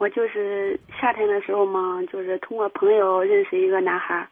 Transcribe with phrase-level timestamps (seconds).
[0.00, 4.26] 我就是夏天的时候嘛，就是通过朋友认识一个男孩，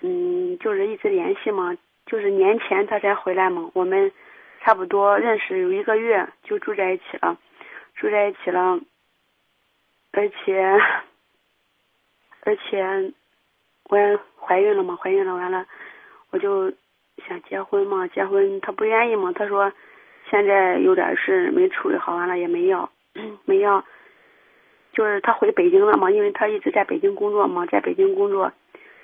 [0.00, 4.10] 嗯，就是一直联系嘛，就是年前他才回来嘛，我们
[4.62, 7.36] 差不多认识有一个月就住在一起了，
[7.96, 8.80] 住在一起了，
[10.12, 10.80] 而且
[12.44, 13.12] 而且
[13.90, 15.66] 我也怀孕了嘛，怀孕了完了，
[16.30, 16.72] 我就
[17.28, 19.70] 想结婚嘛，结婚他不愿意嘛，他说
[20.30, 22.90] 现在有点事没处理好，完了也没要，
[23.44, 23.84] 没要。
[24.94, 28.50] 就是他回北京了嘛，因为他一直在北京工作嘛，在北京工作，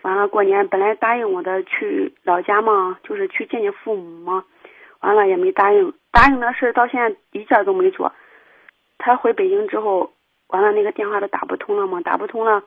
[0.02, 4.44] 完了过年本来答应我的去老家嘛，就是去见见父母嘛，
[5.00, 8.12] 完了也没答应，答应的事到现在一件都没做。
[8.98, 10.12] 他回北京之后，
[10.48, 12.62] 完了那个电话都打不通了嘛，打不通了，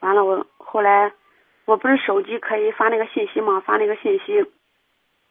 [0.00, 1.12] 完了我后来
[1.64, 4.44] 我不是手机可以发那个信息嘛，发那个信息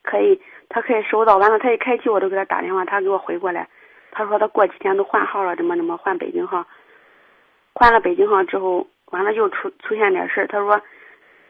[0.02, 3.68] 可以，他可以收到，完了他一开机我都给他打电话，他给我回过来，
[4.10, 6.66] 他说他过几天都换号了，怎么怎么换北京号。
[7.80, 10.46] 换了北京号之后，完了又出出现点事儿。
[10.48, 10.82] 他说，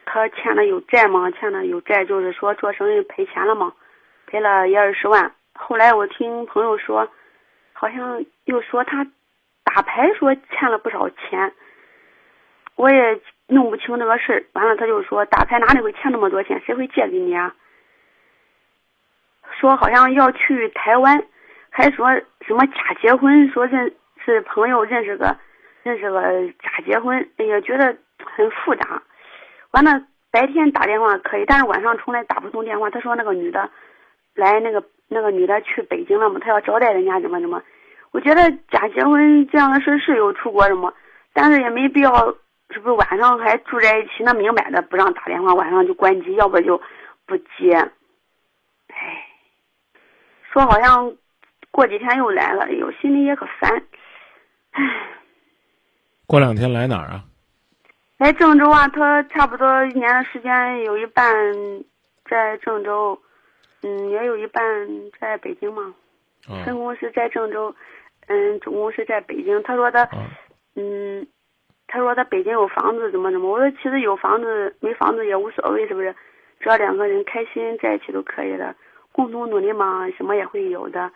[0.05, 3.72] 他欠的有债嘛，欠的有债，就是说做生意赔钱了嘛，
[4.28, 5.34] 赔了一二十万。
[5.55, 7.09] 后来我听朋友说，
[7.72, 9.05] 好像又说他
[9.64, 11.53] 打牌说欠了不少钱，
[12.77, 14.44] 我也弄不清这个事儿。
[14.53, 16.62] 完了他就说打牌哪里会欠那么多钱？
[16.65, 17.53] 谁会借给你啊？
[19.59, 21.25] 说好像要去台湾，
[21.70, 22.15] 还说
[22.47, 23.92] 什么假结婚，说认
[24.25, 25.37] 是朋友认识个。
[25.83, 26.20] 认识个
[26.62, 29.03] 假结婚，哎呀，觉得很复杂。
[29.70, 32.91] 完了，白天打电话可以，但是晚上从来打不通电话。
[32.91, 33.70] 他说那个女的
[34.34, 37.62] 来，那个那个女的去北京了嘛，他要招待人家怎么怎么。
[38.11, 40.92] 我觉得假结婚这样的事是有出国什么，
[41.33, 42.34] 但是也没必要，
[42.70, 44.25] 是不是晚上还住在一起？
[44.25, 46.83] 那明摆着不让打电话，晚上就关机，要不就
[47.27, 47.72] 不接。
[48.89, 49.25] 哎，
[50.53, 51.15] 说好像
[51.70, 53.83] 过几天又来了，哎呦，心里也可烦。
[54.72, 54.83] 唉。
[56.31, 57.25] 过两天来哪儿啊？
[58.17, 58.86] 来郑州啊！
[58.86, 61.27] 他差不多一年的时间，有一半
[62.25, 63.19] 在郑州，
[63.82, 64.62] 嗯，也有一半
[65.19, 65.93] 在北京嘛。
[66.65, 67.75] 分公司在郑州，
[68.28, 69.60] 嗯，总公司在北京。
[69.65, 70.09] 他说他，
[70.77, 71.27] 嗯，
[71.88, 73.50] 他说他北京有房子，怎么怎么。
[73.50, 76.15] 我说其实有房子没房子也无所谓，是不是？
[76.60, 78.72] 只要两个人开心在一起都可以的，
[79.10, 81.10] 共同努力嘛，什么也会有的。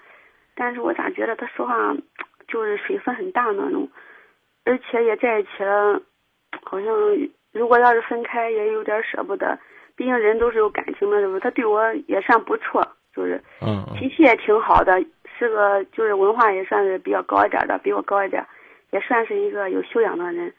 [0.56, 1.94] 但是我咋觉得他说话
[2.49, 3.88] 就是水分很大那种。
[4.64, 6.00] 而且也在一起了，
[6.62, 6.88] 好像
[7.52, 9.58] 如果要是分开，也有点舍不得。
[9.97, 11.38] 毕竟人都是有感情的，是不？
[11.38, 12.82] 他对我也算不错，
[13.14, 13.41] 就是
[13.97, 15.00] 脾气也挺好的，
[15.38, 18.44] 是个就是文化也算是比较高一点的，比我高一点，
[18.91, 20.52] 也算是一个有修养的人。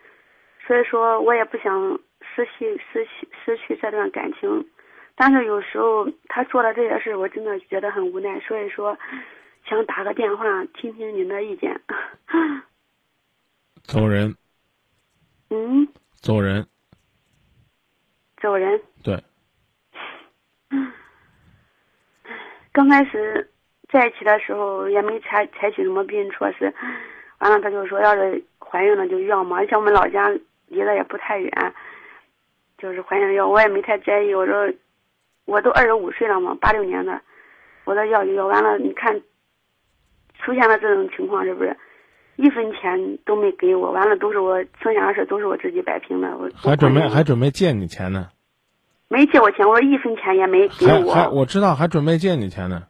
[0.65, 4.65] 所以说我也不想失去失去失去这段感情，
[5.17, 8.39] 但是有时候他做的这些事，我真的觉得很无奈。
[8.39, 8.97] 所以说，
[9.65, 11.79] 想打个电话听听您的意见。
[13.87, 14.35] 走人。
[15.49, 15.87] 嗯。
[16.15, 16.65] 走人。
[18.41, 18.81] 走人。
[19.03, 19.23] 对。
[22.71, 23.49] 刚开始
[23.89, 26.73] 在一起的时候也没采采取什么避孕措施，
[27.39, 30.29] 完了他就说要是怀孕了就要嘛，而且我们老家
[30.67, 31.73] 离得也不太远，
[32.77, 34.33] 就是怀孕了要，我也没太在意。
[34.33, 34.69] 我说
[35.45, 37.21] 我都二十五岁了嘛，八六年的，
[37.85, 38.47] 我说要就要。
[38.47, 39.21] 完了，你看
[40.39, 41.77] 出现了这种情况是不是？
[42.35, 46.27] 一分钱都没给我，完了都是我剩下的事都是我自己摆平的。
[46.37, 48.29] 我还准备还准备借你钱呢，
[49.07, 51.13] 没借我钱，我说一分钱也没给我。
[51.13, 52.83] 还我知道还准备借你钱呢，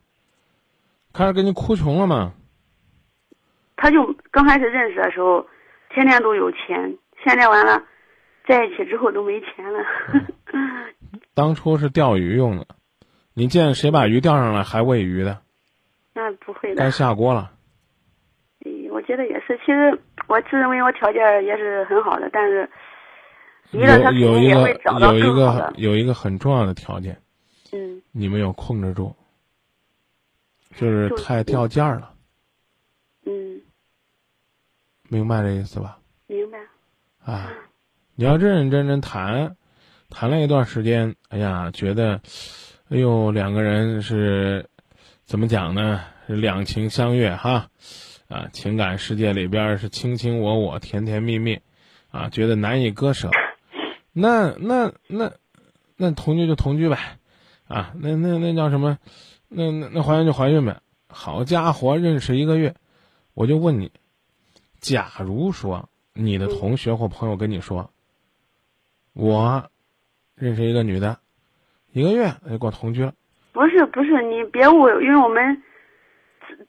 [1.13, 2.33] 开始给你哭穷了吗？
[3.75, 5.45] 他就刚开始认识的时候，
[5.93, 7.83] 天天都有钱，现在完了，
[8.47, 9.79] 在一起之后都没钱了。
[11.33, 12.65] 当初是钓鱼用的，
[13.33, 15.39] 你见谁把鱼钓上来还喂鱼的？
[16.15, 16.75] 那不会的。
[16.75, 17.51] 该下锅了。
[19.05, 19.95] 我觉得也是，其实
[20.27, 22.67] 我自认为我条件也是很好的，但是
[23.69, 23.81] 有
[24.13, 24.67] 有一个
[24.99, 27.15] 有一个有一个很重要的条件，
[27.71, 29.15] 嗯，你没有控制住，
[30.75, 32.13] 就是太掉价了，
[33.27, 33.61] 嗯，
[35.07, 35.99] 明白这意思吧？
[36.25, 36.57] 明白。
[37.23, 37.53] 啊，
[38.15, 39.55] 你要认认真真谈，
[40.09, 42.19] 谈了一段时间，哎呀，觉得，
[42.89, 44.67] 哎呦，两个人是
[45.25, 46.01] 怎么讲呢？
[46.25, 47.67] 是两情相悦哈。
[48.27, 51.59] 啊，情感世界里边是卿卿我我、甜甜蜜蜜，
[52.09, 53.29] 啊，觉得难以割舍。
[54.13, 55.31] 那那那
[55.95, 56.97] 那同居就同居呗，
[57.67, 58.97] 啊，那那那叫什么？
[59.47, 60.81] 那那那怀孕就怀孕呗。
[61.07, 62.73] 好家伙，认识一个月，
[63.35, 63.91] 我就问你，
[64.79, 67.91] 假如说你的同学或朋友跟你说，
[69.13, 69.69] 我
[70.33, 71.19] 认识一个女的，
[71.91, 73.13] 一个月就跟我同居了。
[73.53, 75.61] 不是不是，你别误，因为我们。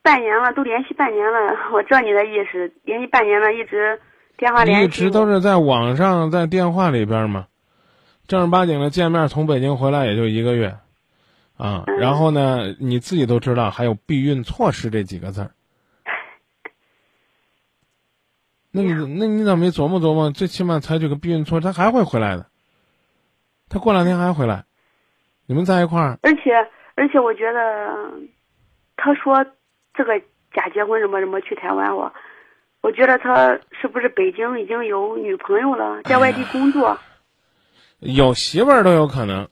[0.02, 1.70] 半年了，都联系半年了。
[1.72, 4.00] 我知道你的意思，联系半年了，一直
[4.36, 7.46] 电话联系一直都是在网上，在电话里边嘛。
[8.26, 10.76] 正儿八经的见面，从北京回来也就一个月，
[11.56, 15.50] 啊，嗯然后呢，你自己都知道还有避孕措施这几个字儿。
[18.72, 20.30] 那你那你怎么没琢磨琢磨？
[20.32, 22.46] 最起码采取个避孕措施，他还会回来的。
[23.68, 24.64] 他过两天还回来，
[25.46, 26.52] 你们在一块儿，而且
[26.96, 28.10] 而且我觉得，
[28.96, 29.46] 他说
[29.96, 30.20] 这个
[30.52, 32.12] 假结婚什么什么去台湾，我
[32.82, 36.98] 我觉得他是不是北京已经有女朋友了，在外地工作？
[38.00, 39.48] 有媳妇儿都有可能。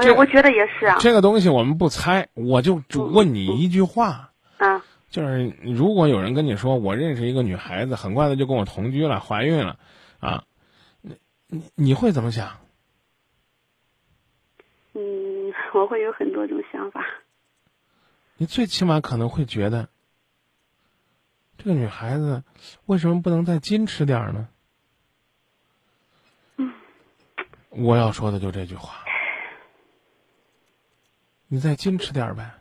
[0.00, 4.30] 这我我觉得也是啊，这个东西我们不猜，我就只问你一句话。
[4.56, 9.78] 啊，就是如果有人跟你说我认识一个女孩子，很快的就跟我同居了，怀孕了，
[10.18, 10.42] 啊，
[11.02, 11.14] 你
[11.48, 12.48] 你你会怎么想？
[14.94, 17.04] 嗯， 我会有很多种想法。
[18.36, 19.88] 你最起码可能会觉得，
[21.56, 22.42] 这个女孩子
[22.86, 24.48] 为什么不能再矜持点儿呢？
[27.70, 29.04] 我要说的就这句话，
[31.48, 32.54] 你再矜持点儿呗。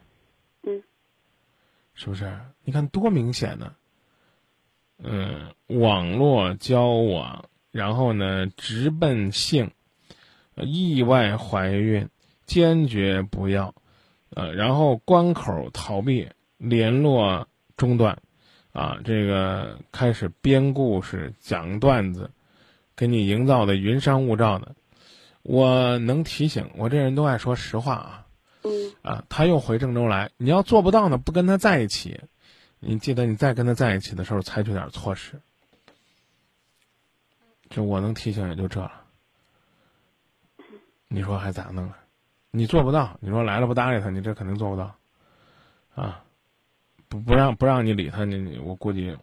[0.64, 0.84] 嗯，
[1.94, 2.40] 是不是？
[2.64, 3.76] 你看多明显呢。
[4.98, 9.72] 嗯，网络交往，然后呢，直奔性，
[10.56, 12.10] 呃意外怀孕，
[12.46, 13.76] 坚决不要，
[14.36, 17.48] 呃，然后关口逃避，联络
[17.78, 18.18] 中断，
[18.72, 22.32] 啊，这个开始编故事、讲段子，
[22.96, 24.76] 给你营造的云山雾罩的。
[25.42, 28.28] 我能提醒，我这人都爱说实话啊。
[28.64, 28.72] 嗯
[29.02, 32.22] 啊，他又回郑州来，你要做不到呢，不跟他在一起，
[32.80, 35.42] 你记得你再跟他在一起的时候采取点措施。
[37.70, 39.02] 这我能提醒也就这了。
[41.08, 41.98] 你说还咋弄啊？
[42.56, 44.96] 你做不到，你说来了不搭理他，你这肯定做不到。
[45.96, 46.24] 啊，
[47.10, 49.18] 不不让不让你理他，你你我估计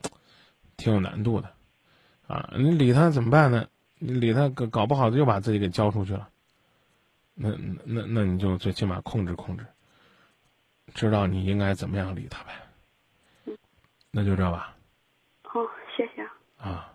[0.77, 1.49] 挺有难度的。
[2.27, 3.69] 啊，你理他怎么办呢？
[4.01, 6.29] 你理他搞搞不好又把自己给交出去了。
[7.35, 7.51] 那
[7.85, 9.65] 那那你就最起码控制控制，
[10.93, 13.57] 知道你应该怎么样理他呗。
[14.11, 14.75] 那就这吧，
[15.45, 15.61] 好，
[15.97, 16.29] 谢谢。
[16.59, 16.90] 啊。